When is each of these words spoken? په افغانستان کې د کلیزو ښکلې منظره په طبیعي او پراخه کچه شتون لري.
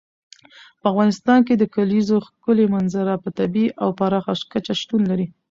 په 0.81 0.85
افغانستان 0.91 1.39
کې 1.47 1.53
د 1.57 1.63
کلیزو 1.75 2.17
ښکلې 2.27 2.65
منظره 2.73 3.13
په 3.23 3.29
طبیعي 3.39 3.69
او 3.81 3.89
پراخه 3.99 4.33
کچه 4.51 4.73
شتون 4.81 5.01
لري. 5.11 5.27